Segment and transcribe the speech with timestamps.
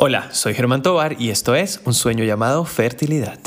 [0.00, 3.40] Hola, soy Germán Tobar y esto es Un sueño llamado fertilidad.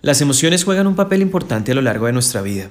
[0.00, 2.70] Las emociones juegan un papel importante a lo largo de nuestra vida.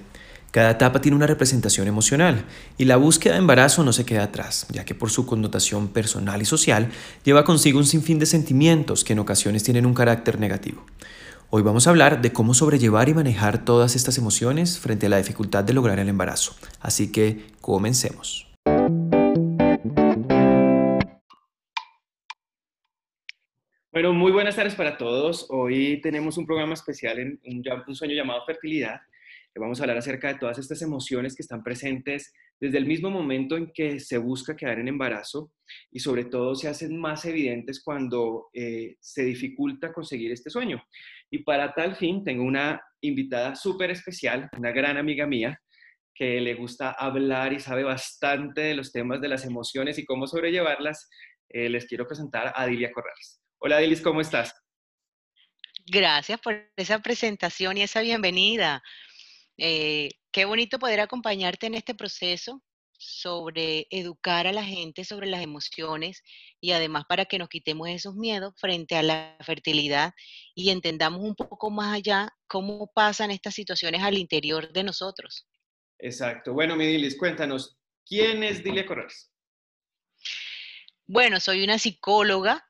[0.49, 2.45] Cada etapa tiene una representación emocional
[2.75, 6.41] y la búsqueda de embarazo no se queda atrás, ya que por su connotación personal
[6.41, 6.89] y social
[7.23, 10.83] lleva consigo un sinfín de sentimientos que en ocasiones tienen un carácter negativo.
[11.51, 15.17] Hoy vamos a hablar de cómo sobrellevar y manejar todas estas emociones frente a la
[15.17, 16.55] dificultad de lograr el embarazo.
[16.81, 18.51] Así que comencemos.
[23.91, 25.45] Bueno, muy buenas tardes para todos.
[25.49, 29.01] Hoy tenemos un programa especial en un, sueño llamado fertilidad.
[29.57, 33.55] Vamos a hablar acerca de todas estas emociones que están presentes desde el mismo momento
[33.55, 35.51] en que se busca quedar en embarazo
[35.91, 40.83] y sobre todo se hacen más evidentes cuando eh, se dificulta conseguir este sueño.
[41.31, 45.59] Y para tal fin tengo una invitada súper especial, una gran amiga mía,
[46.13, 50.27] que le gusta hablar y sabe bastante de los temas de las emociones y cómo
[50.27, 51.09] sobrellevarlas.
[51.49, 53.41] Eh, les quiero presentar a Dilia Corrales.
[53.59, 54.53] Hola Dilis, ¿cómo estás?
[55.85, 58.81] Gracias por esa presentación y esa bienvenida.
[59.57, 62.61] Eh, qué bonito poder acompañarte en este proceso
[62.97, 66.21] sobre educar a la gente sobre las emociones
[66.61, 70.13] y además para que nos quitemos esos miedos frente a la fertilidad
[70.53, 75.47] y entendamos un poco más allá cómo pasan estas situaciones al interior de nosotros.
[75.99, 76.53] Exacto.
[76.53, 79.31] Bueno, mi Dilis, cuéntanos, ¿quién es Dilia Corrales?
[81.07, 82.65] Bueno, soy una psicóloga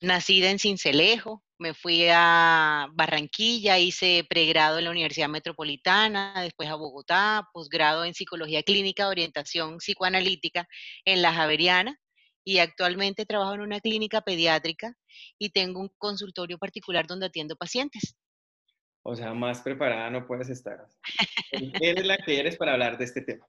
[0.00, 6.74] nacida en Cincelejo, me fui a Barranquilla, hice pregrado en la Universidad Metropolitana, después a
[6.74, 10.66] Bogotá, posgrado en Psicología Clínica, Orientación Psicoanalítica
[11.04, 11.98] en La Javeriana
[12.44, 14.94] y actualmente trabajo en una clínica pediátrica
[15.38, 18.16] y tengo un consultorio particular donde atiendo pacientes.
[19.02, 20.86] O sea, más preparada no puedes estar.
[21.80, 23.46] Eres la que eres para hablar de este tema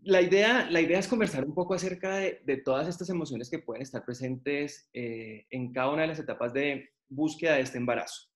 [0.00, 3.82] la idea, la idea es conversar un poco acerca de, todas estas emociones que pueden
[3.82, 8.28] estar presentes eh, en cada una de las etapas de búsqueda de este embarazo.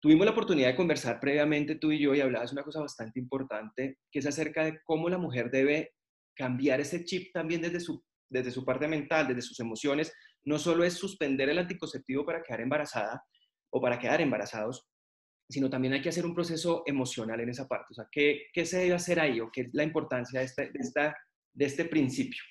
[0.00, 3.98] Tuvimos la oportunidad de conversar previamente tú y yo y hablabas una cosa bastante importante,
[4.10, 5.94] que es acerca de cómo la mujer debe
[6.34, 10.12] cambiar ese chip también desde su, desde su parte mental, desde sus emociones.
[10.42, 13.22] No solo es suspender el anticonceptivo para quedar embarazada
[13.70, 14.88] o para quedar embarazados,
[15.52, 17.88] sino también hay que hacer un proceso emocional en esa parte.
[17.90, 20.70] O sea, ¿qué, qué se debe hacer ahí o qué es la importancia de este,
[20.72, 21.16] de, esta,
[21.52, 22.42] de este principio?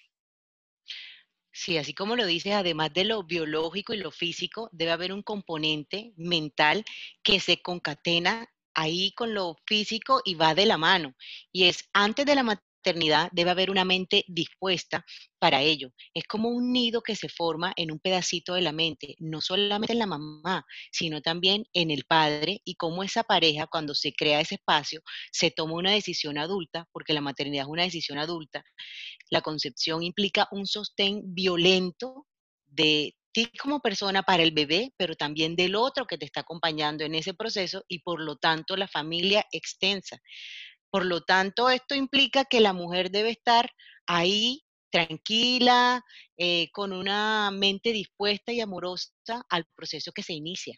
[1.52, 5.22] Sí, así como lo dices, además de lo biológico y lo físico, debe haber un
[5.22, 6.86] componente mental
[7.24, 11.14] que se concatena ahí con lo físico y va de la mano.
[11.52, 12.44] Y es antes de la
[12.84, 15.06] debe haber una mente dispuesta
[15.40, 15.92] para ello.
[16.14, 19.94] Es como un nido que se forma en un pedacito de la mente, no solamente
[19.94, 24.42] en la mamá, sino también en el padre y cómo esa pareja, cuando se crea
[24.42, 28.64] ese espacio, se toma una decisión adulta, porque la maternidad es una decisión adulta.
[29.30, 32.28] La concepción implica un sostén violento
[32.68, 37.04] de ti como persona para el bebé, pero también del otro que te está acompañando
[37.04, 40.18] en ese proceso y por lo tanto la familia extensa.
[40.92, 43.70] Por lo tanto, esto implica que la mujer debe estar
[44.06, 46.04] ahí tranquila,
[46.38, 49.10] eh, con una mente dispuesta y amorosa
[49.50, 50.76] al proceso que se inicia.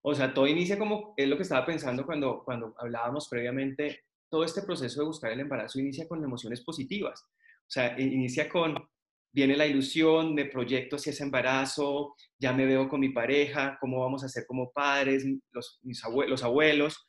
[0.00, 4.44] O sea, todo inicia como, es lo que estaba pensando cuando, cuando hablábamos previamente, todo
[4.44, 7.20] este proceso de buscar el embarazo inicia con emociones positivas.
[7.22, 8.76] O sea, inicia con,
[9.32, 14.00] viene la ilusión, me proyecto hacia ese embarazo, ya me veo con mi pareja, cómo
[14.00, 17.04] vamos a ser como padres, los, mis los abuelos,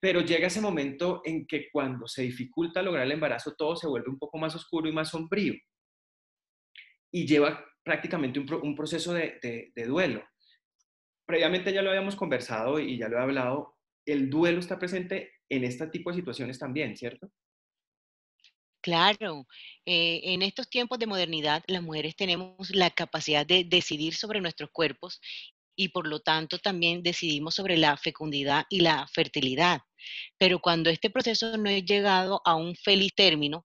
[0.00, 4.10] pero llega ese momento en que cuando se dificulta lograr el embarazo, todo se vuelve
[4.10, 5.54] un poco más oscuro y más sombrío.
[7.10, 10.22] Y lleva prácticamente un, proceso de, duelo.
[11.26, 13.76] Previamente ya lo habíamos conversado y ya lo he hablado,
[14.06, 17.30] el duelo está presente en este tipo de situaciones también, ¿cierto?
[18.80, 19.46] Claro,
[19.84, 24.70] eh, en estos tiempos de modernidad las mujeres tenemos la capacidad de decidir sobre nuestros
[24.70, 25.20] cuerpos
[25.78, 29.82] y por lo tanto también decidimos sobre la fecundidad y la fertilidad.
[30.36, 33.64] Pero cuando este proceso no es llegado a un feliz término,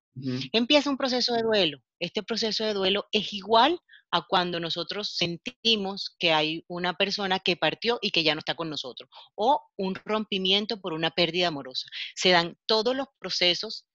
[0.51, 1.79] empieza un proceso de duelo.
[1.99, 3.79] Este proceso de duelo es igual
[4.11, 8.53] a cuando nosotros sentimos que hay una persona que partió y que ya no está
[8.53, 11.87] con nosotros, o un rompimiento por una pérdida amorosa.
[12.13, 13.87] Se dan todos los procesos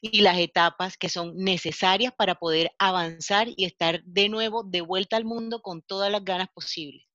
[0.00, 5.16] y las etapas que son necesarias para poder avanzar y estar de nuevo de vuelta
[5.16, 7.09] al mundo con todas las ganas posibles.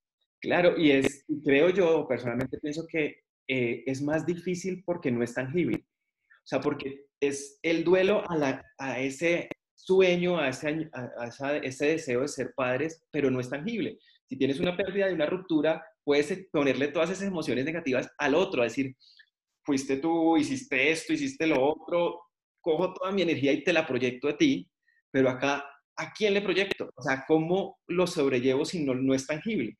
[0.45, 5.33] Claro, y es, creo yo, personalmente pienso que eh, es más difícil porque no es
[5.33, 5.88] tangible.
[6.19, 8.24] O sea, porque es el duelo
[8.77, 13.97] a, ese sueño, a ese, a ese deseo de ser padres, pero no es tangible.
[14.27, 18.62] Si tienes una pérdida y una ruptura, puedes ponerle todas esas emociones negativas al otro,
[18.62, 18.95] a decir,
[19.63, 22.21] fuiste tú, hiciste esto, hiciste lo otro,
[22.62, 24.69] cojo toda mi energía y te la proyecto a ti,
[25.09, 25.65] pero acá,
[25.95, 26.91] ¿a quién le proyecto?
[26.95, 29.75] O sea, ¿cómo lo sobrellevo si no, no es tangible?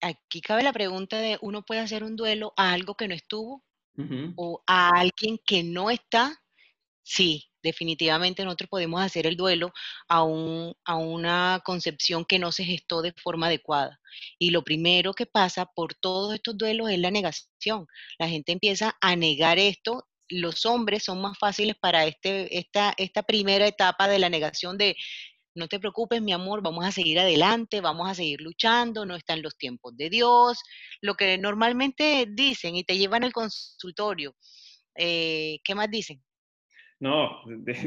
[0.00, 3.64] Aquí cabe la pregunta de, ¿uno puede hacer un duelo a algo que no estuvo?
[4.36, 6.40] ¿O a alguien que no está?
[7.02, 9.72] Sí, definitivamente nosotros podemos hacer el duelo
[10.08, 10.18] a,
[10.84, 14.00] a una concepción que no se gestó de forma adecuada.
[14.38, 17.86] Y lo primero que pasa por todos estos duelos es la negación.
[18.18, 20.06] La gente empieza a negar esto.
[20.28, 24.96] Los hombres son más fáciles para este, esta, esta primera etapa de la negación de
[25.54, 29.42] no te preocupes, mi amor, vamos a seguir adelante, vamos a seguir luchando, no están
[29.42, 30.62] los tiempos de Dios,
[31.00, 34.36] lo que normalmente dicen y te llevan al consultorio.
[34.94, 36.22] Eh, ¿Qué más dicen?
[37.00, 37.42] No,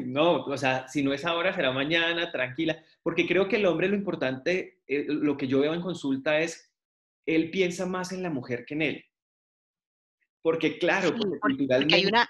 [0.05, 3.87] no, o sea, si no es ahora, será mañana, tranquila, porque creo que el hombre
[3.87, 6.71] lo importante, eh, lo que yo veo en consulta es,
[7.25, 9.05] él piensa más en la mujer que en él.
[10.41, 12.27] Porque claro, porque, hay una,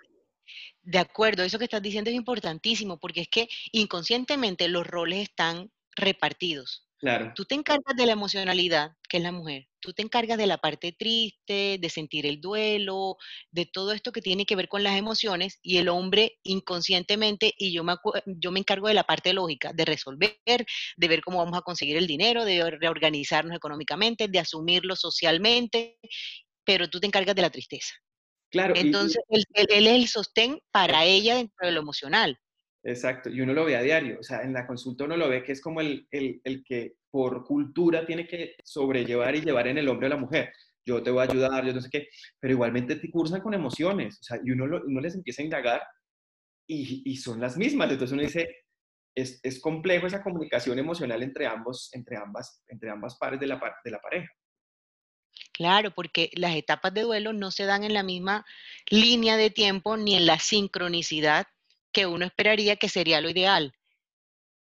[0.81, 5.71] de acuerdo, eso que estás diciendo es importantísimo, porque es que inconscientemente los roles están
[5.95, 6.87] repartidos.
[7.03, 7.33] Claro.
[7.35, 9.67] Tú te encargas de la emocionalidad, que es la mujer.
[9.81, 13.17] Tú te encargas de la parte triste, de sentir el duelo,
[13.51, 17.73] de todo esto que tiene que ver con las emociones, y el hombre inconscientemente, y
[17.73, 21.57] yo me, yo me encargo de la parte lógica, de resolver, de ver cómo vamos
[21.57, 25.97] a conseguir el dinero, de reorganizarnos económicamente, de asumirlo socialmente,
[26.63, 27.93] pero tú te encargas de la tristeza.
[28.53, 28.75] Claro.
[28.77, 32.37] Entonces, él, es el sostén para ella dentro de lo emocional.
[32.83, 35.43] Exacto, y uno lo ve a diario, o sea, en la consulta uno lo ve
[35.43, 40.05] que es como el, que por cultura tiene que sobrellevar y llevar en el hombre
[40.05, 40.51] a la mujer.
[40.85, 42.09] Yo te voy a ayudar, yo no sé qué,
[42.39, 45.81] pero igualmente te cursan con emociones, o sea, y uno, uno les empieza a indagar
[46.67, 47.89] y, son las mismas.
[47.89, 48.47] Entonces uno dice,
[49.15, 53.59] es, es, complejo esa comunicación emocional entre, ambos, entre, ambas, entre ambas pares de la,
[53.83, 54.29] de la pareja.
[55.53, 58.45] Claro, porque las etapas de duelo no se dan en la misma
[58.89, 61.45] línea de tiempo ni en la sincronicidad
[61.91, 63.73] que uno esperaría que sería lo ideal.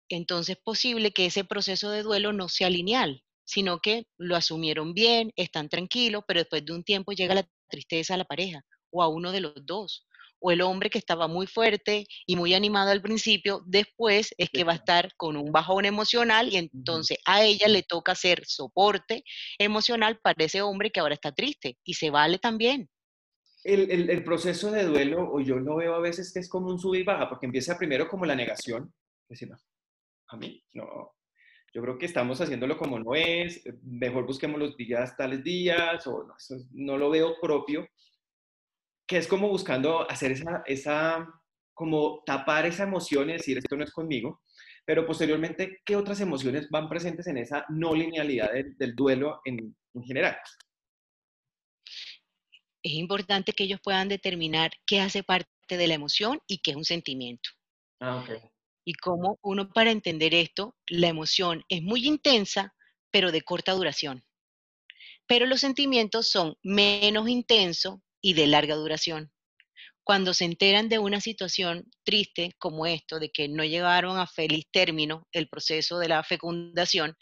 [0.09, 4.93] Entonces es posible que ese proceso de duelo no sea lineal, sino que lo asumieron
[4.93, 9.01] bien, están tranquilos, pero después de un tiempo llega la tristeza a la pareja o
[9.01, 10.05] a uno de los dos.
[10.43, 14.63] O el hombre que estaba muy fuerte y muy animado al principio, después es que
[14.63, 19.23] va a estar con un bajón emocional y entonces a ella le toca hacer soporte
[19.59, 22.89] emocional para ese hombre que ahora está triste y se vale también.
[23.63, 26.95] El, proceso de duelo, o yo lo veo a veces que es como un sub
[26.95, 28.91] y baja, porque empieza primero como la negación,
[29.29, 29.57] decir, no,
[30.29, 31.13] a mí, no,
[31.73, 36.23] yo creo que estamos haciéndolo como no es, mejor busquemos los días tales días, o
[36.23, 36.35] no,
[36.71, 37.87] no lo veo propio,
[39.11, 41.27] que es como buscando hacer esa, esa,
[41.73, 44.41] como tapar esa emoción y decir, esto no es conmigo,
[44.85, 50.03] pero posteriormente, ¿qué otras emociones van presentes en esa no linealidad del, duelo en, en
[50.03, 50.37] general?
[52.83, 56.77] es importante que ellos puedan determinar qué hace parte de la emoción y qué es
[56.77, 57.49] un sentimiento.
[57.99, 58.25] Ah,
[58.85, 62.73] y cómo uno para entender esto, la emoción es muy intensa,
[63.11, 64.23] pero de corta duración.
[65.27, 69.31] Pero los sentimientos son menos intensos y de larga duración.
[70.03, 74.65] Cuando se enteran de una situación triste como esto, de que no llegaron a feliz
[74.71, 77.15] término el proceso de la fecundación,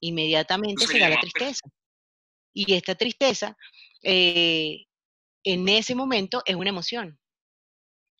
[0.00, 1.68] inmediatamente se da la tristeza.
[2.52, 3.56] Y esta tristeza
[4.02, 4.86] eh,
[5.44, 7.20] en ese momento es una emoción.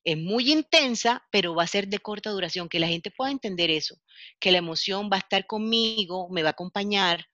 [0.04, 3.70] Es muy intensa, pero va a ser de corta duración, que la gente pueda entender
[3.70, 3.97] eso,
[4.38, 7.26] que la emoción va a estar conmigo, me va a acompañar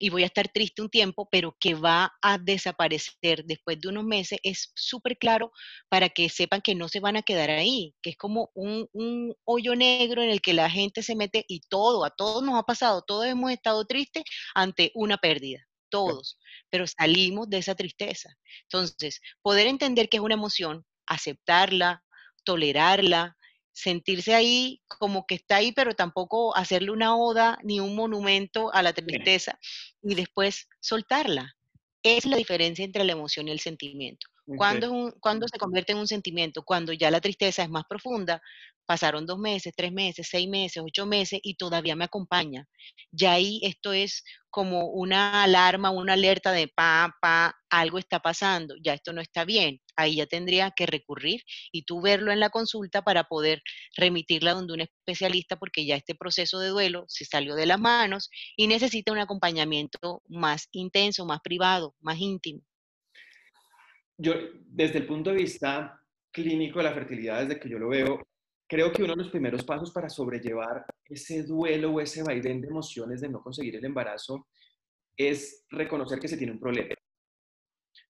[0.00, 4.04] y voy a estar triste un tiempo, pero que va a desaparecer después de unos
[4.04, 5.52] meses, es súper claro
[5.90, 9.34] para que sepan que no se van a quedar ahí, que es como un, un,
[9.44, 12.62] hoyo negro en el que la gente se mete y todo, a todos nos ha
[12.62, 16.38] pasado, todos hemos estado tristes ante una pérdida todos,
[16.70, 18.30] pero salimos de esa tristeza.
[18.62, 22.04] Entonces, poder entender que es una emoción, aceptarla,
[22.44, 23.36] tolerarla,
[23.72, 28.82] sentirse ahí como que está ahí, pero tampoco hacerle una oda ni un monumento a
[28.82, 29.58] la tristeza
[30.02, 31.56] y después soltarla.
[32.02, 34.26] Es la diferencia entre la emoción y el sentimiento.
[34.56, 35.12] ¿Cuándo,
[35.48, 36.62] se convierte en un sentimiento?
[36.62, 38.40] Cuando ya la tristeza es más profunda,
[38.86, 42.66] pasaron dos meses, tres meses, seis meses, ocho meses y todavía me acompaña.
[43.12, 48.74] Ya ahí esto es como una alarma, una alerta de pa, pa, algo está pasando,
[48.82, 49.80] ya esto no está bien.
[49.94, 53.62] Ahí ya tendría que recurrir y tú verlo en la consulta para poder
[53.96, 58.30] remitirla donde un especialista porque ya este proceso de duelo se salió de las manos
[58.56, 62.62] y necesita un acompañamiento más intenso, más privado, más íntimo.
[64.20, 64.34] Yo,
[64.66, 65.98] desde el punto de vista
[66.30, 68.20] clínico de la fertilidad, desde que yo lo veo,
[68.68, 72.68] creo que uno de los primeros pasos para sobrellevar ese duelo o ese vaivén de
[72.68, 74.46] emociones de no conseguir el embarazo
[75.16, 76.94] es reconocer que se tiene un problema.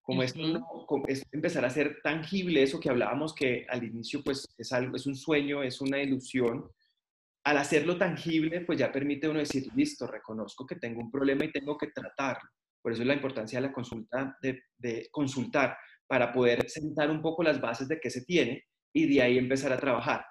[0.03, 4.47] como esto no, es empezar a ser tangible, eso que hablábamos que al inicio pues
[4.59, 6.69] es algo, es un sueño, es una ilusión,
[7.45, 11.53] al hacerlo tangible pues ya permite uno decir, listo, reconozco que tengo un problema y
[11.53, 12.51] tengo que tratarlo.
[12.83, 15.77] Por eso es la importancia de la consulta, de, de consultar,
[16.11, 19.73] para poder sentar un poco las bases de qué se tiene y de ahí empezar
[19.73, 20.27] a trabajar.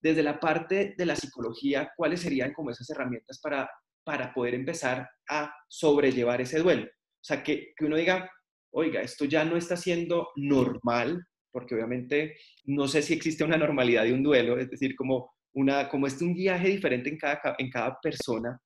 [0.00, 3.68] Desde la parte de la psicología, ¿cuáles serían como esas herramientas para,
[4.04, 6.84] para poder empezar a sobrellevar ese duelo?
[6.84, 8.30] O sea, que, que uno diga,
[8.70, 12.36] oiga, esto ya no está siendo normal, porque obviamente
[12.66, 16.22] no sé si existe una normalidad de un duelo, es decir, como, una, como es
[16.22, 18.56] un viaje diferente en cada, en cada persona,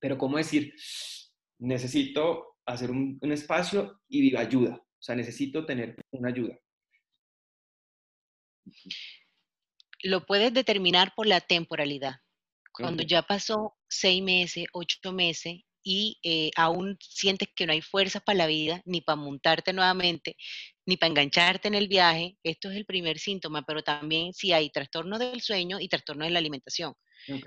[0.00, 0.72] pero cómo decir,
[1.58, 6.58] necesito hacer un, un espacio y ayuda, o sea, necesito tener una ayuda.
[10.02, 12.16] Lo puedes determinar por la temporalidad.
[12.72, 18.22] Cuando ya pasó seis meses, ocho meses, y eh, aún sientes que no hay fuerzas
[18.22, 20.36] para la vida, ni para montarte nuevamente,
[20.84, 24.70] ni para engancharte en el viaje, esto es el primer síntoma, pero también si hay
[24.70, 26.94] trastorno del sueño y trastorno de la alimentación.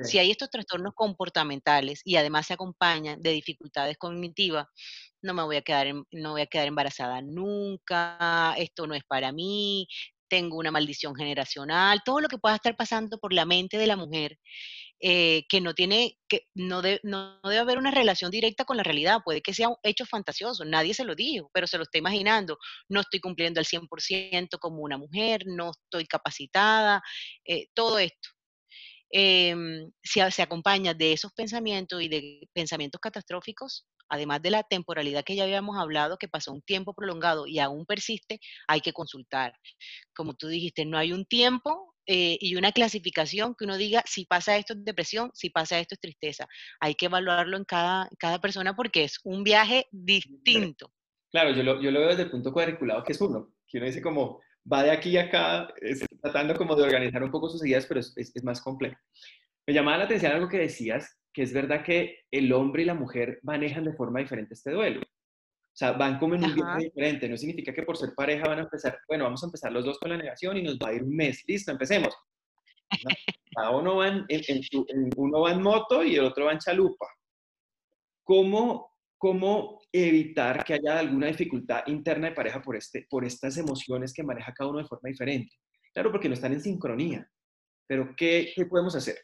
[0.03, 4.67] Si hay estos trastornos comportamentales y además se acompañan de dificultades cognitivas,
[5.21, 9.31] no me voy a quedar, no voy a quedar embarazada nunca, esto no es para
[9.31, 9.87] mí,
[10.27, 13.95] tengo una maldición generacional, todo lo que pueda estar pasando por la mente de la
[13.95, 14.39] mujer
[14.99, 19.19] eh, que no tiene, que no, no, debe haber una relación directa con la realidad,
[19.23, 22.57] puede que sea un hecho fantasioso, nadie se lo dijo, pero se lo está imaginando,
[22.87, 27.03] no estoy cumpliendo al 100% como una mujer, no estoy capacitada,
[27.45, 28.29] eh, todo esto.
[29.15, 35.23] Em, si se acompaña de esos pensamientos y de pensamientos catastróficos, además de la temporalidad
[35.23, 39.53] que ya habíamos hablado, que pasó un tiempo prolongado y aún persiste, hay que consultar.
[40.15, 44.25] Como tú dijiste, no hay un tiempo eh, y una clasificación que uno diga si
[44.25, 46.47] pasa esto es depresión, si pasa esto es tristeza.
[46.79, 50.91] Hay que evaluarlo en cada, cada persona porque es un viaje distinto.
[51.29, 53.85] Claro, yo lo, yo lo veo desde el punto cuadriculado que es uno, que uno
[53.85, 54.41] dice como
[54.71, 55.73] va de aquí a acá,
[56.23, 58.95] tratando como de organizar un poco sus ideas, pero es, es, más complejo.
[59.67, 62.93] Me llamaba la atención algo que decías, que es verdad que el hombre y la
[62.93, 65.01] mujer manejan de forma diferente este duelo.
[65.01, 67.27] O sea, van como en un viaje diferente.
[67.27, 69.99] No significa que por ser pareja van a empezar, bueno, vamos a empezar los dos
[69.99, 71.43] con la negación y nos va a ir un mes.
[71.45, 72.15] Listo, empecemos.
[73.53, 74.25] Cada uno va en,
[75.17, 77.07] uno va en moto y el otro va en chalupa.
[78.23, 84.13] ¿Cómo, ¿Cómo evitar que haya alguna dificultad interna de pareja por, este, por estas emociones
[84.13, 85.53] que maneja cada uno de forma diferente?
[85.93, 87.29] Claro, porque no están en sincronía.
[87.87, 89.17] Pero, ¿qué, podemos hacer?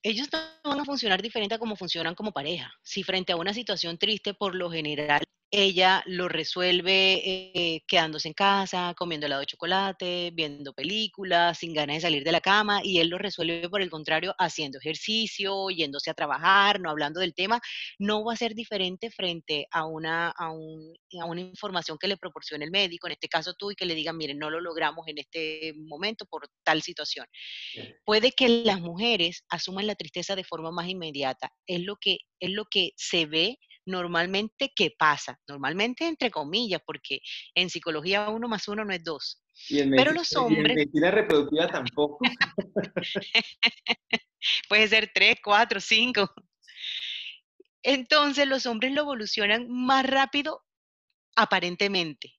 [0.00, 2.72] ellos no van a funcionar diferente a como funcionan como pareja.
[2.82, 8.34] Si frente a una situación triste, por lo general, ella lo resuelve eh, quedándose en
[8.34, 12.98] casa, comiendo helado de chocolate, viendo películas, sin ganas de salir de la cama, y
[12.98, 17.60] él lo resuelve por el contrario, haciendo ejercicio, yéndose a trabajar, no hablando del tema,
[17.98, 22.70] no va a ser diferente frente a una, a, una información que le proporcione el
[22.70, 25.72] médico, en este caso tú, y que le digan, miren, no lo logramos en este
[25.76, 27.26] momento por tal situación.
[28.04, 32.50] Puede que las mujeres asuman la tristeza de forma más inmediata, es lo que, es
[32.50, 37.20] lo que se ve normalmente qué pasa, normalmente entre comillas, porque
[37.54, 39.42] en psicología uno más uno no es dos.
[39.68, 40.58] Pero los hombres...
[40.58, 42.18] Y en medicina reproductiva tampoco.
[44.68, 46.30] Puede ser tres, cuatro, cinco.
[47.82, 50.62] Entonces los hombres lo evolucionan más rápido
[51.34, 52.34] aparentemente.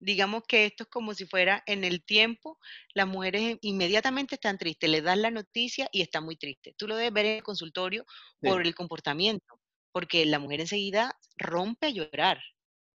[0.00, 2.58] Digamos que esto es como si fuera en el tiempo,
[2.94, 6.74] las mujeres inmediatamente están tristes, le das la noticia y está muy triste.
[6.78, 8.06] Tú lo debes ver en el consultorio
[8.40, 9.60] por el comportamiento
[9.92, 12.40] porque la mujer enseguida rompe a llorar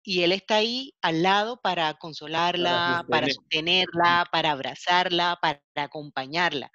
[0.04, 6.72] y él está ahí al lado para consolarla, para, sostenerla, para abrazarla, para acompañarla.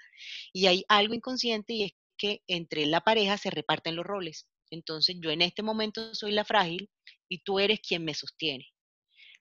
[0.53, 4.47] Y hay algo inconsciente y es que entre la pareja se reparten los roles.
[4.71, 6.91] Entonces yo en este momento soy la frágil
[7.29, 8.67] y tú eres quien me sostiene.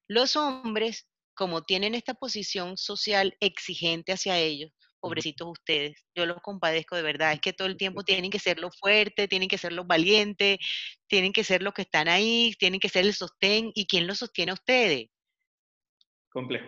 [0.07, 4.71] Los hombres, como tienen esta posición social exigente hacia ellos,
[5.03, 8.57] pobrecitos ustedes, yo los compadezco de verdad, es que todo el tiempo tienen que ser
[8.57, 10.59] los fuertes, tienen que ser los valientes,
[11.07, 14.19] tienen que ser los que están ahí, tienen que ser el sostén, ¿y quién los
[14.19, 15.09] sostiene a ustedes?
[16.31, 16.67] Complejo.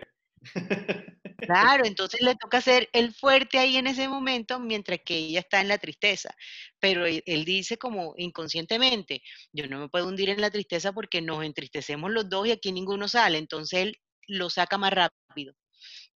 [1.38, 5.62] Claro, entonces le toca ser el fuerte ahí en ese momento mientras que ella está
[5.62, 6.34] en la tristeza.
[6.78, 11.22] Pero él, él, dice como inconscientemente, yo no me puedo hundir en la tristeza porque
[11.22, 13.38] nos entristecemos los dos y aquí ninguno sale.
[13.38, 13.96] Entonces él
[14.28, 15.54] lo saca más rápido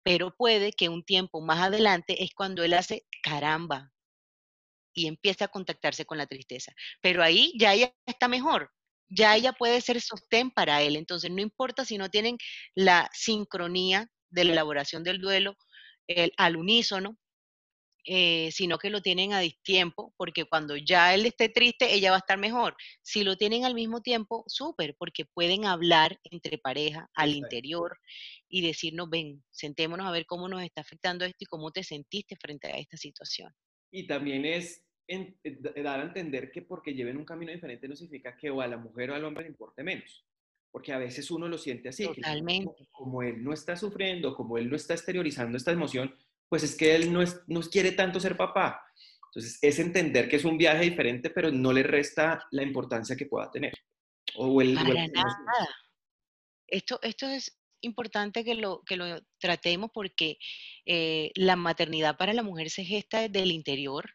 [0.02, 3.92] pero puede que un tiempo más adelante es cuando él hace caramba
[4.94, 6.72] y empieza a contactarse con la tristeza.
[7.00, 8.72] Pero ahí ya ella está mejor,
[9.08, 10.96] ya ella puede ser sostén para él.
[10.96, 12.36] Entonces, no importa si no tienen
[12.74, 15.56] la sincronía de la elaboración del duelo
[16.08, 17.16] el, al unísono,
[18.10, 22.16] eh, sino que lo tienen a distiempo, porque cuando ya él esté triste, ella va
[22.16, 22.74] a estar mejor.
[23.02, 27.98] Si lo tienen al mismo tiempo, súper, porque pueden hablar entre pareja al interior
[28.48, 32.34] y decirnos, ven, sentémonos a ver cómo nos está afectando esto y cómo te sentiste
[32.36, 33.52] frente a esta situación.
[33.90, 35.36] Y también es eh,
[35.82, 38.78] dar a entender que porque lleven un camino diferente no significa que o a la
[38.78, 40.24] mujer o al hombre le importe menos.
[40.70, 42.06] Porque a veces uno lo siente así.
[42.06, 42.88] Totalmente.
[42.90, 46.14] como él no está sufriendo, como él no está exteriorizando esta emoción,
[46.48, 48.82] pues es que él no, es, no quiere tanto ser papá.
[49.26, 53.26] Entonces, es entender que es un viaje diferente, pero no le resta la importancia que
[53.26, 53.74] pueda tener.
[54.36, 55.68] O el, Para nada.
[56.66, 60.38] Esto, esto es importante que lo, que lo tratemos porque
[60.86, 64.10] eh, la maternidad para la mujer se gesta desde el interior,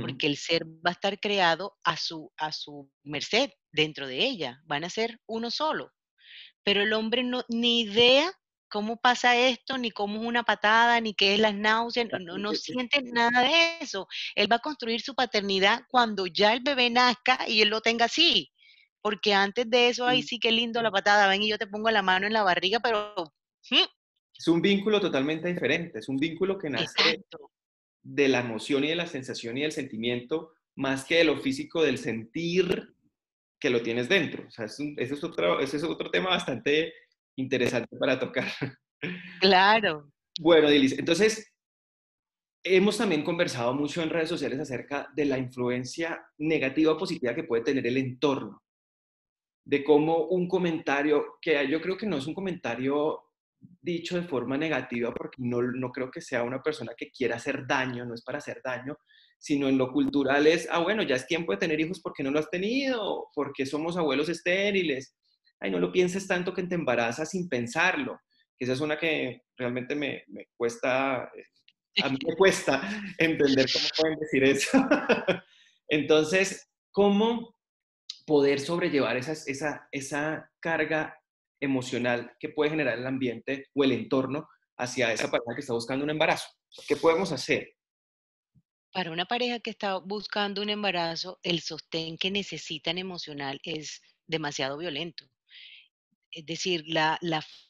[0.00, 4.62] porque el ser va a estar creado a su, a su merced dentro de ella,
[4.64, 5.92] van a ser uno solo.
[6.62, 8.32] Pero el hombre no, ni idea
[8.72, 12.54] cómo pasa esto, ni cómo es una patada, ni qué es las náuseas, no, no
[12.54, 14.08] siente nada de eso.
[14.34, 18.06] Él va a construir su paternidad cuando ya el bebé nazca y él lo tenga
[18.06, 18.50] así.
[19.02, 21.90] Porque antes de eso, ay, sí, qué lindo la patada, ven y yo te pongo
[21.90, 23.14] la mano en la barriga, pero...
[24.34, 27.22] Es un vínculo totalmente diferente, es un vínculo que nace
[28.02, 31.82] de la emoción y de la sensación y del sentimiento, más que de lo físico,
[31.82, 32.94] del sentir
[33.60, 34.46] que lo tienes dentro.
[34.48, 36.94] O sea, es ese, es otro, ese es otro tema bastante
[37.36, 38.46] interesante para tocar.
[39.40, 40.12] Claro.
[40.38, 41.52] Bueno, Dilis, entonces,
[42.62, 47.42] hemos también conversado mucho en redes sociales acerca de la influencia negativa o positiva que
[47.42, 48.62] puede tener el entorno.
[49.64, 53.22] De cómo un comentario, que yo creo que no es un comentario
[53.80, 57.66] dicho de forma negativa, porque no, no creo que sea una persona que quiera hacer
[57.66, 58.96] daño, no es para hacer daño,
[59.38, 62.30] sino en lo cultural es, ah, bueno, ya es tiempo de tener hijos porque no
[62.30, 65.16] lo has tenido, porque somos abuelos estériles,
[65.62, 68.20] ay, no lo pienses tanto que te embarazas sin pensarlo,
[68.58, 70.24] que esa es una que realmente me,
[70.56, 72.82] cuesta, a mí me cuesta
[73.18, 74.68] entender cómo pueden decir eso.
[75.88, 77.54] Entonces, ¿cómo
[78.26, 81.16] poder sobrellevar esa, esa, esa carga
[81.60, 86.04] emocional que puede generar el ambiente o el entorno hacia esa pareja que está buscando
[86.04, 86.48] un embarazo?
[86.88, 87.76] ¿Qué podemos hacer?
[88.92, 94.76] Para una pareja que está buscando un embarazo, el sostén que necesitan emocional es demasiado
[94.76, 95.26] violento
[96.32, 97.18] es decir, la,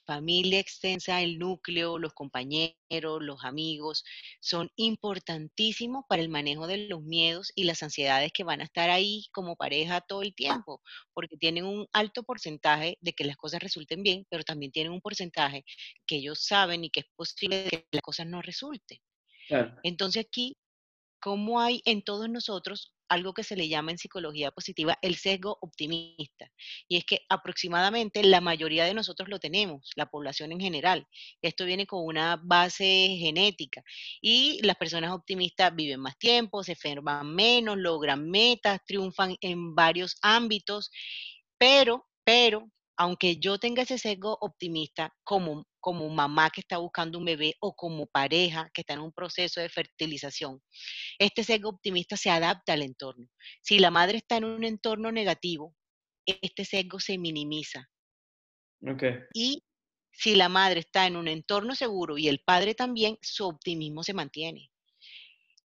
[0.05, 4.05] familia extensa, el núcleo, los compañeros, los amigos,
[4.41, 8.91] son importantísimos para el manejo de los miedos y las ansiedades que van a estar
[8.91, 10.83] ahí como pareja todo el tiempo,
[11.15, 15.01] porque tienen un alto porcentaje de que las cosas resulten bien, pero también tienen un
[15.01, 15.65] porcentaje
[16.07, 18.99] que ellos saben y que es posible que las cosas no resulten.
[19.83, 20.57] Entonces aquí,
[21.21, 25.59] ¿cómo hay en todos nosotros algo que se le llama en psicología positiva el sesgo
[25.61, 26.51] optimista.
[26.89, 31.07] Y es que aproximadamente la mayoría de nosotros lo tenemos, la población en general.
[31.43, 33.83] Esto viene con una base genética.
[34.23, 40.17] Y las personas optimistas viven más tiempo, se enferman menos, logran metas, triunfan en varios
[40.23, 40.91] ámbitos.
[41.59, 42.71] Pero, pero,
[43.03, 47.75] aunque yo tenga ese sesgo optimista como, como mamá que está buscando un bebé o
[47.75, 50.63] como pareja que está en un proceso de fertilización,
[51.19, 53.27] este sesgo optimista se adapta al entorno.
[53.61, 55.75] Si la madre está en un entorno negativo,
[56.27, 57.91] este sesgo se minimiza.
[59.35, 59.65] Y
[60.13, 64.15] si la madre está en un entorno seguro y el padre también, su optimismo se
[64.15, 64.71] mantiene.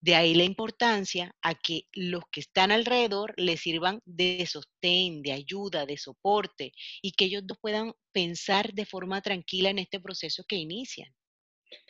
[0.02, 5.30] De ahí la importancia a que los que están alrededor les sirvan de sostén, de
[5.30, 10.56] ayuda, de soporte y que ellos puedan pensar de forma tranquila en este proceso que
[10.56, 11.08] inician.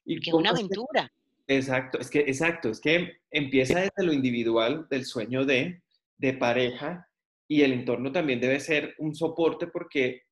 [0.05, 1.11] Y que es una aventura.
[1.49, 5.83] Exacto, es que exacto, es que empieza desde lo individual del sueño de,
[6.19, 7.09] de pareja
[7.49, 10.25] y el entorno también debe ser un soporte porque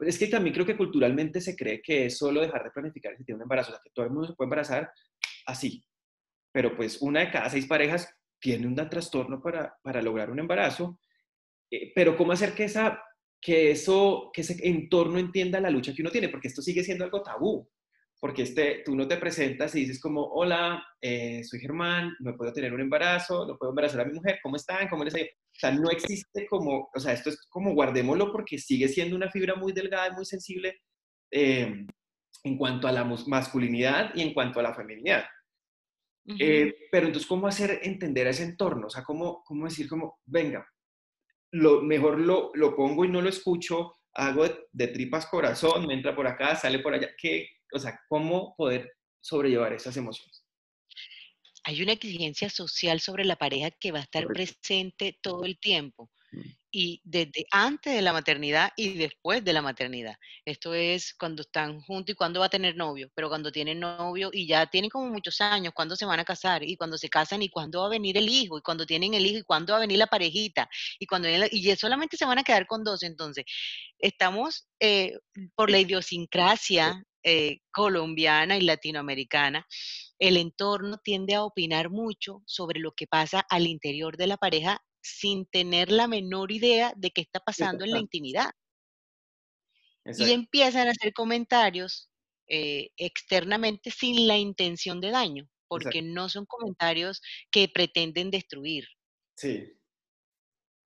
[0.00, 3.24] es que también creo que culturalmente se cree que es solo dejar de planificar si
[3.24, 4.90] tiene un embarazo, o sea, que todo el mundo se puede embarazar
[5.46, 5.82] así,
[6.52, 8.08] pero pues una de cada seis parejas
[8.40, 10.98] tiene un trastorno para, para lograr un embarazo,
[11.70, 13.02] eh, pero ¿cómo hacer que, esa,
[13.40, 16.28] que, eso, que ese entorno entienda la lucha que uno tiene?
[16.28, 17.68] Porque esto sigue siendo algo tabú,
[18.18, 22.52] porque este, tú no te presentas y dices como, hola, eh, soy Germán, no puedo
[22.52, 24.88] tener un embarazo, no puedo embarazar a mi mujer, ¿cómo están?
[24.88, 25.18] ¿Cómo les O
[25.52, 29.54] sea, no existe como, o sea, esto es como guardémoslo porque sigue siendo una fibra
[29.54, 30.80] muy delgada y muy sensible
[31.30, 31.86] eh,
[32.44, 35.24] en cuanto a la masculinidad y en cuanto a la feminidad.
[36.38, 38.86] Eh, pero entonces, ¿cómo hacer entender a ese entorno?
[38.86, 40.66] O sea, ¿cómo, cómo decir como, venga,
[41.52, 46.14] lo mejor lo, lo pongo y no lo escucho, hago de, tripas corazón, me entra
[46.14, 47.10] por acá, sale por allá.
[47.16, 50.44] ¿Qué, o sea, ¿cómo poder sobrellevar esas emociones?
[51.64, 56.10] Hay una exigencia social sobre la pareja que va a estar presente todo el tiempo.
[56.32, 56.40] Mm.
[56.70, 60.14] Y desde antes de la maternidad y después de la maternidad.
[60.44, 64.30] Esto es cuando están juntos y cuando va a tener novio, pero cuando tienen novio
[64.32, 67.42] y ya tienen como muchos años, cuando se van a casar y cuando se casan
[67.42, 69.78] y cuándo va a venir el hijo y cuando tienen el hijo y cuándo va
[69.78, 73.02] a venir la parejita y cuando y solamente se van a quedar con dos.
[73.02, 73.44] Entonces,
[73.98, 75.18] estamos eh,
[75.54, 79.66] por la idiosincrasia eh, colombiana y latinoamericana,
[80.18, 84.82] el entorno tiende a opinar mucho sobre lo que pasa al interior de la pareja
[85.02, 88.50] sin tener la menor idea de qué está pasando en la intimidad.
[90.04, 92.10] Y empiezan a hacer comentarios
[92.48, 98.86] eh, externamente sin la intención de daño, porque no son comentarios que pretenden destruir.
[99.36, 99.72] Sí.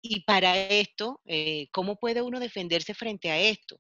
[0.01, 3.79] Y para esto, eh, ¿cómo puede uno defenderse frente a esto?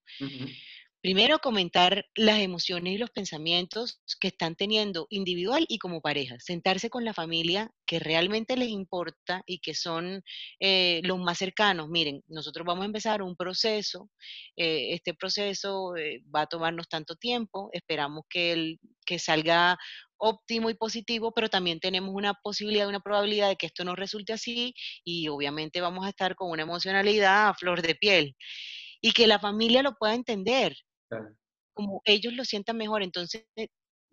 [1.03, 6.37] Primero, comentar las emociones y los pensamientos que están teniendo individual y como pareja.
[6.39, 10.23] Sentarse con la familia que realmente les importa y que son
[10.61, 11.89] eh, los más cercanos.
[11.89, 14.09] Miren, nosotros vamos a empezar un proceso.
[14.55, 17.69] Eh, este proceso eh, va a tomarnos tanto tiempo.
[17.73, 19.77] Esperamos que, el, que salga
[20.15, 24.31] óptimo y positivo, pero también tenemos una posibilidad, una probabilidad de que esto no resulte
[24.31, 28.37] así y obviamente vamos a estar con una emocionalidad a flor de piel
[29.01, 30.77] y que la familia lo pueda entender
[31.73, 33.03] como ellos lo sientan mejor.
[33.03, 33.45] Entonces,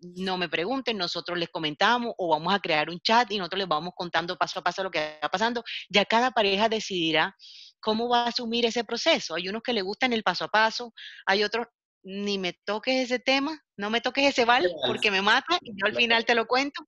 [0.01, 3.67] no me pregunten, nosotros les comentamos o vamos a crear un chat y nosotros les
[3.67, 5.63] vamos contando paso a paso lo que está pasando.
[5.89, 7.35] Ya cada pareja decidirá
[7.79, 9.35] cómo va a asumir ese proceso.
[9.35, 10.93] Hay unos que le gustan el paso a paso,
[11.25, 11.67] hay otros,
[12.03, 15.85] ni me toques ese tema, no me toques ese val porque me mata y yo
[15.85, 16.83] al final te lo cuento.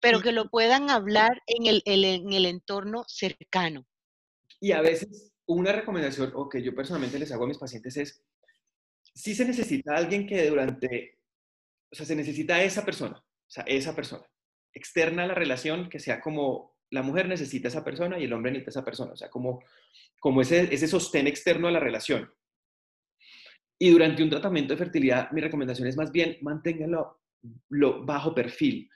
[0.00, 3.84] Pero que lo puedan hablar en el, en el entorno cercano.
[4.58, 8.24] Y a veces una recomendación o que yo personalmente les hago a mis pacientes es
[9.14, 11.18] sí se necesita alguien que durante,
[11.90, 14.24] o sea, se necesita esa persona, o sea, esa persona,
[14.72, 18.50] externa a la relación, que sea como la mujer necesita esa persona y el hombre
[18.50, 19.62] necesita esa persona, o sea, como,
[20.18, 22.32] como ese, ese sostén externo a la relación.
[23.78, 27.20] Y durante un tratamiento de fertilidad, mi recomendación es más bien manténganlo
[27.70, 28.90] lo bajo perfil,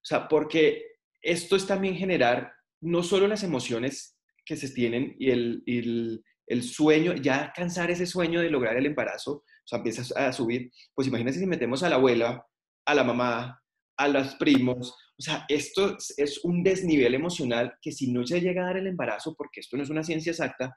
[0.00, 5.30] o sea, porque esto es también generar no solo las emociones que se tienen y
[5.30, 10.70] el, el sueño, ya alcanzar ese sueño de lograr el embarazo, sea, empiezas a subir,
[10.94, 12.44] pues imagínense si metemos a la abuela,
[12.84, 13.62] a la mamá,
[13.96, 18.62] a los primos, o sea, esto es un desnivel emocional que si no se llega
[18.62, 20.76] a dar el embarazo, porque esto no es una ciencia exacta,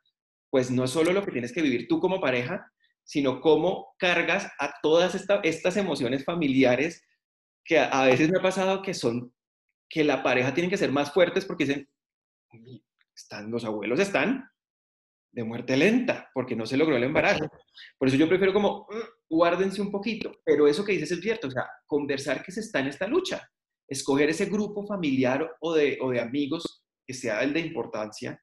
[0.50, 2.70] pues no es solo lo que tienes que vivir tú como pareja,
[3.04, 7.04] sino cómo cargas a todas estas emociones familiares
[7.66, 9.34] que a, veces me ha pasado que son,
[9.90, 11.90] que la pareja tiene que ser más fuertes porque dicen,
[13.16, 14.46] están, los abuelos están,
[15.34, 17.50] de muerte lenta, porque no se logró el embarazo.
[17.98, 21.48] Por eso yo prefiero como, mm, guárdense un poquito, pero eso que dices es cierto,
[21.48, 23.42] o sea, conversar que se está en esta lucha,
[23.88, 28.40] escoger ese grupo familiar o de, o de amigos que sea el de importancia,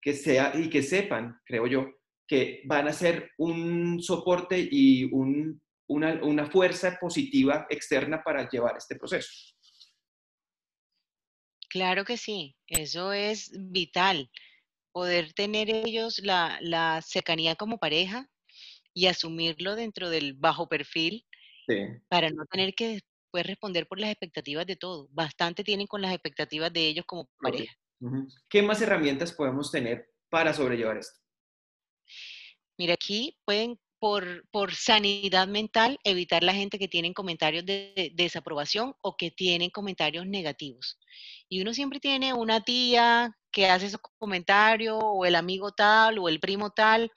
[0.00, 1.86] que sea y que sepan, creo yo,
[2.26, 8.76] que van a ser un soporte y un, una, una fuerza positiva externa para llevar
[8.76, 9.28] este proceso.
[11.68, 14.30] Claro que sí, eso es vital
[14.92, 18.28] poder tener ellos la, cercanía como pareja
[18.94, 21.24] y asumirlo dentro del bajo perfil
[22.08, 25.08] para no tener que después responder por las expectativas de todo.
[25.10, 27.72] Bastante tienen con las expectativas de ellos como pareja.
[28.48, 31.18] ¿Qué más herramientas podemos tener para sobrellevar esto?
[32.78, 38.94] Mira, aquí pueden, por, por sanidad mental, evitar la gente que tienen comentarios de desaprobación
[39.02, 40.98] o que tienen comentarios negativos.
[41.48, 46.28] Y uno siempre tiene una tía que hace esos comentarios, o el amigo tal, o
[46.28, 47.10] el primo tal,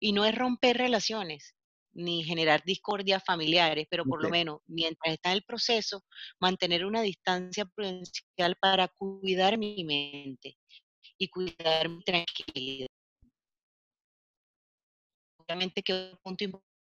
[0.00, 1.54] y no es romper relaciones
[1.94, 6.04] ni generar discordias familiares, pero por lo menos mientras está en el proceso,
[6.40, 10.56] mantener una distancia prudencial para cuidar mi mente
[11.18, 12.88] y cuidar mi tranquilidad.
[15.36, 16.72] Obviamente que un punto importante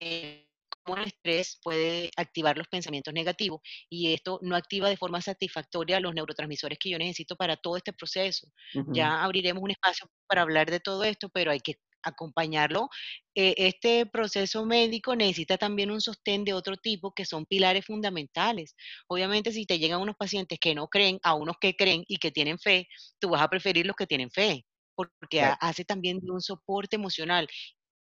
[0.00, 0.55] es
[0.94, 6.14] el estrés puede activar los pensamientos negativos y esto no activa de forma satisfactoria los
[6.14, 8.46] neurotransmisores que yo necesito para todo este proceso.
[8.92, 12.88] Ya abriremos un espacio para hablar de todo esto, pero hay que acompañarlo.
[13.34, 18.74] Eh, este proceso médico necesita también un sostén de otro tipo que son pilares fundamentales.
[19.08, 22.30] Obviamente, si te llegan unos pacientes que no creen, a unos que creen y que
[22.30, 22.86] tienen fe,
[23.18, 27.48] tú vas a preferir los que tienen fe, porque hace también un soporte emocional,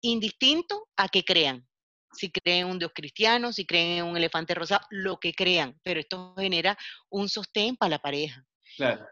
[0.02, 1.66] indistinto a que crean
[2.12, 6.00] si creen un dios cristiano, si creen en un elefante rosado, lo que crean, pero
[6.00, 6.76] esto genera
[7.10, 8.44] un sostén para la pareja.
[8.76, 9.06] Claro.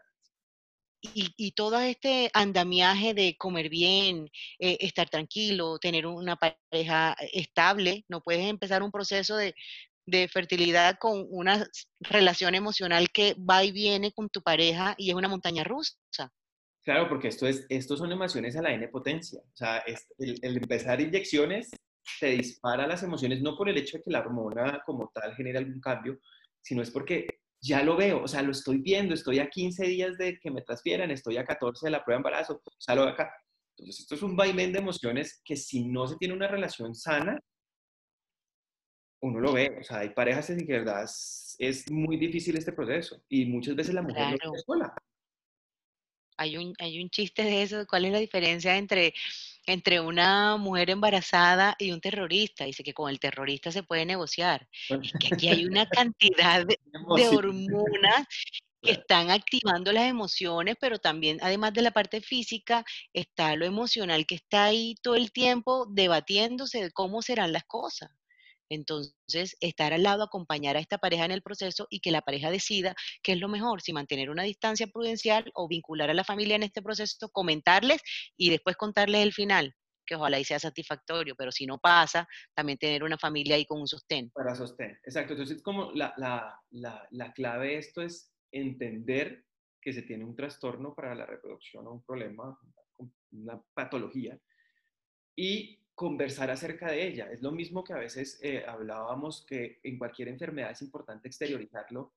[1.03, 8.21] Y, todo este andamiaje de comer bien, eh, estar tranquilo, tener una pareja estable, no
[8.21, 9.55] puedes empezar un proceso de,
[10.05, 11.65] de fertilidad con una
[12.01, 15.97] relación emocional que va y viene con tu pareja y es una montaña rusa.
[16.83, 19.39] Claro, porque esto, es, esto son emociones a la N potencia.
[19.39, 19.83] O sea,
[20.17, 21.69] el, el, empezar inyecciones
[22.19, 25.59] te dispara las emociones, no por el hecho de que la hormona como tal genere
[25.59, 26.19] algún cambio,
[26.61, 27.27] sino es porque
[27.61, 30.61] ya lo veo, o sea, lo estoy viendo, estoy a 15 días de que me
[30.61, 33.31] transfieran, estoy a 14 de la prueba de embarazo, salgo de acá.
[33.77, 37.39] Entonces, esto es un vaivén de emociones que si no se tiene una relación sana,
[39.23, 42.73] uno lo ve, o sea, hay parejas en que de verdad es, muy difícil este
[42.73, 44.93] proceso y muchas veces la mujer no está sola.
[46.37, 49.13] Hay un, hay un chiste de eso, ¿cuál es la diferencia entre,
[49.65, 52.65] entre una mujer embarazada y un terrorista?
[52.65, 54.67] Dice que con el terrorista se puede negociar.
[54.89, 56.77] Es que aquí hay una cantidad de,
[57.29, 58.27] hormonas
[58.81, 64.25] que están activando las emociones, pero también, además de la parte física, está lo emocional
[64.25, 68.09] que está ahí todo el tiempo debatiéndose de cómo serán las cosas.
[68.71, 72.49] Entonces, estar al lado, acompañar a esta pareja en el proceso y que la pareja
[72.49, 76.55] decida qué es lo mejor, si mantener una distancia prudencial o vincular a la familia
[76.55, 78.01] en este proceso, comentarles
[78.37, 82.77] y después contarles el final, que ojalá y sea satisfactorio, pero si no pasa, también
[82.77, 84.31] tener una familia ahí con un sostén.
[84.31, 85.33] Para sostén, exacto.
[85.33, 89.43] Entonces, como la, la, la clave de esto es entender
[89.81, 92.57] que se tiene un trastorno para la reproducción o un problema,
[93.31, 94.39] una patología,
[95.35, 97.29] y conversar acerca de ella.
[97.31, 102.13] Es lo mismo que a veces eh, hablábamos que en cualquier enfermedad es importante exteriorizarlo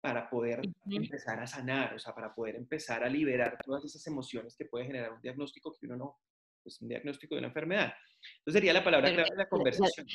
[0.00, 4.56] para poder empezar a sanar, o sea, para poder empezar a liberar todas esas emociones
[4.56, 6.20] que puede generar un diagnóstico que uno no,
[6.62, 7.92] pues un diagnóstico de una enfermedad.
[8.38, 10.06] Entonces sería la palabra clave de la conversación.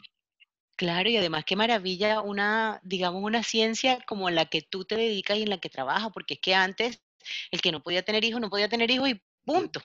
[0.75, 5.37] Claro, y además qué maravilla una, digamos, una ciencia como la que tú te dedicas
[5.37, 7.03] y en la que trabajas, porque es que antes
[7.51, 9.81] el que no podía tener hijos no podía tener hijos y punto.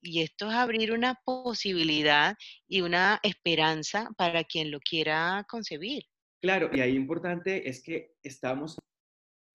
[0.00, 2.36] Y esto es abrir una posibilidad
[2.68, 6.04] y una esperanza para quien lo quiera concebir.
[6.40, 8.76] Claro, y ahí importante es que estamos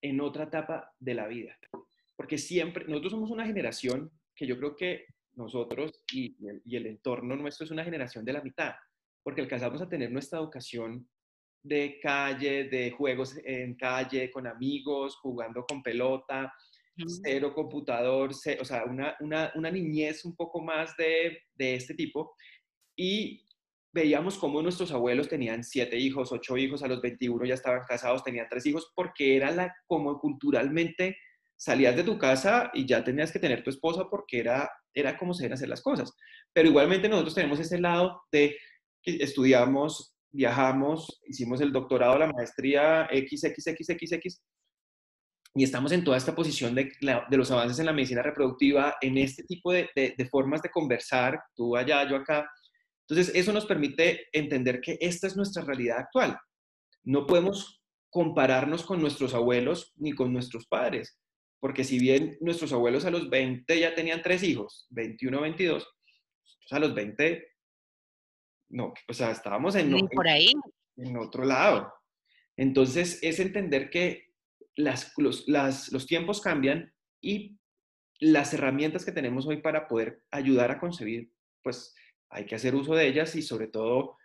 [0.01, 1.55] en otra etapa de la vida,
[2.15, 7.35] porque siempre, nosotros somos una generación que yo creo que nosotros y, y el entorno
[7.35, 8.73] nuestro es una generación de la mitad,
[9.23, 11.07] porque alcanzamos a tener nuestra educación
[11.63, 16.51] de calle, de juegos en calle, con amigos, jugando con pelota,
[17.23, 22.35] cero computador, o sea, una, una, una, niñez un poco más de, de, este tipo.
[22.95, 23.45] Y
[23.93, 28.23] veíamos cómo nuestros abuelos tenían siete hijos, ocho hijos, a los 21 ya estaban casados,
[28.23, 31.17] tenían tres hijos, porque era la, como culturalmente
[31.61, 35.35] salías de tu casa y ya tenías que tener tu esposa porque era, era como
[35.35, 36.11] se deben hacer las cosas.
[36.53, 38.57] Pero igualmente nosotros tenemos ese lado de
[39.03, 44.41] que estudiamos, viajamos, hicimos el doctorado, la maestría XXXXX,
[45.53, 49.17] y estamos en toda esta posición de, de, los avances en la medicina reproductiva, en
[49.17, 52.49] este tipo de, de, formas de conversar, tú allá, yo acá.
[53.07, 56.39] Entonces, eso nos permite entender que esta es nuestra realidad actual.
[57.03, 61.19] No podemos compararnos con nuestros abuelos ni con nuestros padres,
[61.59, 66.71] porque si bien nuestros abuelos a los 20 ya tenían tres hijos, 21, 22, pues
[66.71, 67.45] a los 20,
[68.69, 70.53] no, o sea, estábamos en, por ahí.
[70.95, 71.93] en otro lado.
[72.55, 74.30] Entonces, es entender que
[74.75, 77.57] las, los, los tiempos cambian y
[78.19, 81.31] las herramientas que tenemos hoy para poder ayudar a concebir,
[81.63, 81.93] pues
[82.29, 84.17] hay que hacer uso de ellas y sobre todo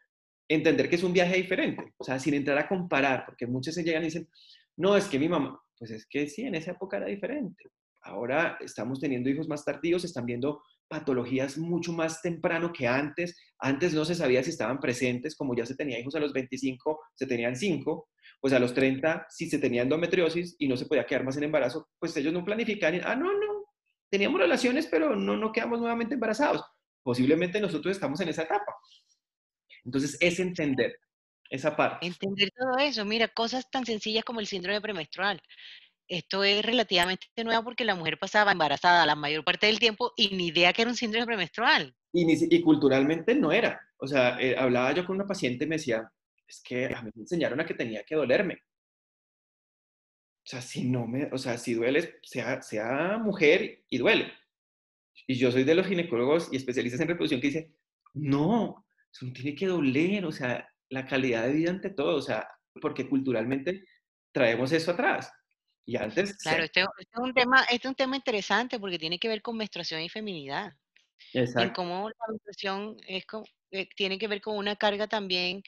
[0.49, 3.83] entender que es un viaje diferente, o sea, sin entrar a comparar, porque muchos se
[3.83, 4.29] llegan y dicen,
[4.77, 7.65] no, es que mi mamá, pues es que sí, en esa época era diferente.
[8.03, 13.37] Ahora estamos teniendo hijos más tardíos, están viendo patologías mucho más temprano que antes.
[13.59, 17.01] Antes no se sabía si estaban presentes, como ya se tenía hijos a los 25,
[17.15, 18.09] se tenían 5,
[18.41, 21.45] pues a los 30, si se tenía endometriosis y no se podía quedar más en
[21.45, 23.65] embarazo, pues ellos no planifican, ah, no, no,
[24.11, 26.65] teníamos relaciones, pero no, no quedamos nuevamente embarazados.
[27.03, 28.75] Posiblemente nosotros estamos en esa etapa.
[29.85, 30.99] Entonces, es entender
[31.51, 32.07] esa parte.
[32.07, 33.05] Entender todo eso.
[33.05, 35.41] Mira, cosas tan sencillas como el síndrome premenstrual.
[36.09, 40.37] Esto es relativamente nuevo porque la mujer pasaba embarazada la mayor parte del tiempo y
[40.37, 41.95] ni idea que era un síndrome premenstrual.
[42.13, 43.81] Y, culturalmente no era.
[43.99, 46.11] O sea, eh, hablaba yo con una paciente y me decía,
[46.47, 48.63] es que a mí me enseñaron a que tenía que dolerme.
[50.47, 54.33] O sea, si no me, o sea, si duele, sea, sea mujer y duele.
[55.27, 57.77] Y yo soy de los ginecólogos y especialistas en reproducción que dicen,
[58.15, 62.23] no, eso no tiene que doler, o sea, la calidad de vida ante todo, o
[62.23, 62.49] sea,
[62.81, 63.85] porque culturalmente
[64.33, 65.33] traemos eso atrás.
[65.85, 66.37] Y antes...
[66.39, 69.43] Claro, este, este, es un tema, este es un tema interesante porque tiene que ver
[69.43, 70.73] con menstruación y feminidad.
[71.33, 71.63] Exacto.
[71.63, 73.25] En cómo la menstruación es,
[73.71, 75.63] eh, tiene que ver con una carga también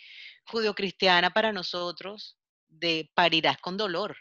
[0.47, 4.17] judeocristiana para nosotros de parirás con dolor.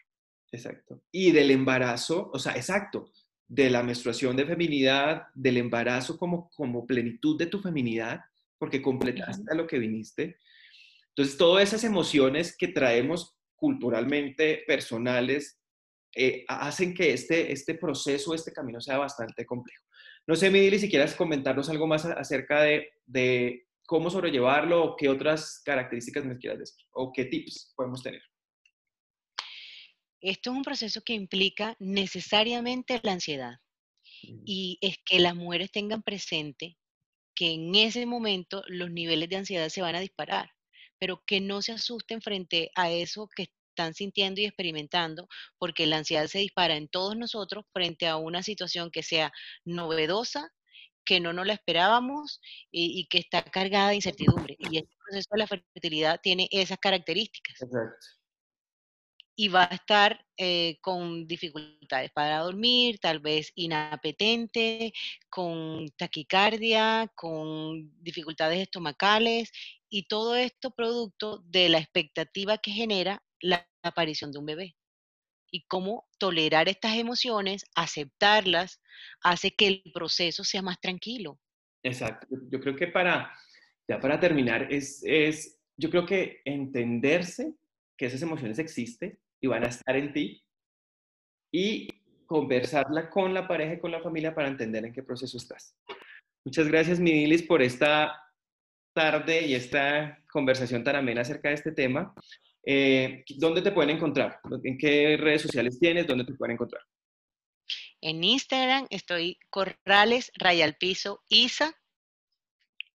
[0.52, 1.02] Exacto.
[1.12, 3.12] Y del embarazo, o sea, exacto,
[3.48, 8.22] de la menstruación de feminidad, del embarazo como, como plenitud de tu feminidad,
[8.58, 10.38] porque completaste a lo que viniste.
[11.10, 15.60] Entonces, todas esas emociones que traemos culturalmente, personales,
[16.16, 19.87] eh, hacen que este, este proceso, este camino sea bastante complejo.
[20.28, 25.08] No sé, Midili, si quieres comentarnos algo más acerca de, de cómo sobrellevarlo o qué
[25.08, 28.22] otras características nos quieras decir o qué tips podemos tener.
[30.20, 33.60] Esto es un proceso que implica necesariamente la ansiedad
[34.46, 36.78] y es que las mujeres tengan presente
[37.34, 40.52] que en ese momento los niveles de ansiedad se van a disparar,
[41.00, 45.28] pero que no se asusten frente a eso que están sintiendo y experimentando,
[45.60, 49.32] porque la ansiedad se dispara en todos nosotros frente a una situación que sea
[49.66, 50.50] novedosa,
[51.06, 54.58] que no nos la esperábamos y, que está cargada de incertidumbre.
[54.60, 57.62] Y este proceso de la fertilidad tiene esas características.
[57.62, 58.08] Exacto
[59.40, 64.94] y va a estar eh, con dificultades para dormir, tal vez inapetente,
[65.30, 69.52] con taquicardia, con dificultades estomacales
[69.90, 74.76] y todo esto producto de la expectativa que genera la aparición de un bebé.
[75.50, 78.82] Y cómo tolerar estas emociones, aceptarlas,
[79.22, 81.40] hace que el proceso sea más tranquilo.
[81.84, 82.28] Exacto.
[82.52, 83.32] Yo creo que para,
[83.88, 87.54] ya para terminar, es, es yo creo que entenderse
[87.98, 90.44] que esas emociones existen y van a estar en ti
[91.52, 91.88] y
[92.26, 95.76] conversarla con la pareja y con la familia para entender en qué proceso estás.
[96.44, 98.22] Muchas gracias, Midilis, por esta
[98.94, 102.14] tarde y esta conversación tan amena acerca de este tema.
[102.70, 104.42] Eh, ¿Dónde te pueden encontrar?
[104.62, 106.06] ¿En qué redes sociales tienes?
[106.06, 106.84] ¿Dónde te pueden encontrar?
[108.02, 111.74] En Instagram estoy Corrales Rayal Piso Isa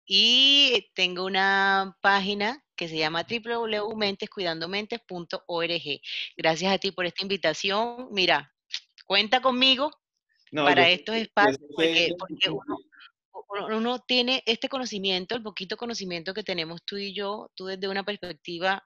[0.07, 6.01] y tengo una página que se llama www.mentescuidandomentes.org.
[6.35, 8.07] Gracias a ti por esta invitación.
[8.09, 8.51] Mira,
[9.05, 9.91] cuenta conmigo
[10.51, 12.15] para estos espacios, porque,
[13.71, 18.03] uno, tiene este conocimiento, el poquito conocimiento que tenemos tú y yo, tú desde una
[18.03, 18.83] perspectiva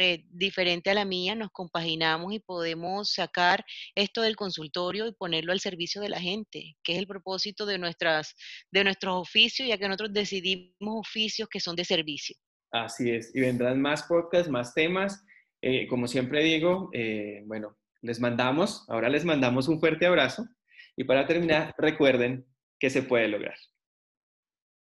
[0.00, 3.64] eh, diferente a la mía, nos compaginamos y podemos sacar
[3.96, 7.78] esto del consultorio y ponerlo al servicio de la gente, que es el propósito de,
[7.78, 8.36] nuestras,
[8.70, 12.36] de nuestros oficios, ya que nosotros decidimos oficios que son de servicio.
[12.70, 15.24] Así es, y vendrán más podcasts, más temas.
[15.62, 20.46] Eh, como siempre digo, eh, bueno, les mandamos, ahora les mandamos un fuerte abrazo
[20.96, 22.46] y para terminar, recuerden
[22.78, 23.56] que se puede lograr.